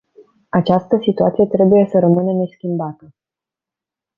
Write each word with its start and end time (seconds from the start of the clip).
Această 0.49 0.97
situație 1.01 1.45
trebuie 1.47 1.87
să 1.91 1.99
rămână 1.99 2.33
neschimbată. 2.33 3.15